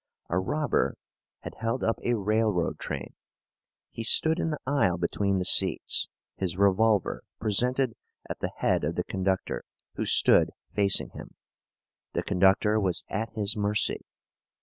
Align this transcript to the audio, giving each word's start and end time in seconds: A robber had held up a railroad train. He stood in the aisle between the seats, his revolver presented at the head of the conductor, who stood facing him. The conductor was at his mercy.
A 0.31 0.39
robber 0.39 0.95
had 1.41 1.53
held 1.59 1.83
up 1.83 1.99
a 2.01 2.15
railroad 2.15 2.79
train. 2.79 3.13
He 3.91 4.03
stood 4.03 4.39
in 4.39 4.49
the 4.49 4.57
aisle 4.65 4.97
between 4.97 5.37
the 5.37 5.45
seats, 5.45 6.09
his 6.37 6.57
revolver 6.57 7.21
presented 7.39 7.93
at 8.27 8.39
the 8.39 8.49
head 8.57 8.83
of 8.83 8.95
the 8.95 9.03
conductor, 9.03 9.63
who 9.97 10.05
stood 10.05 10.49
facing 10.73 11.11
him. 11.11 11.35
The 12.13 12.23
conductor 12.23 12.79
was 12.79 13.03
at 13.11 13.29
his 13.33 13.55
mercy. 13.55 14.03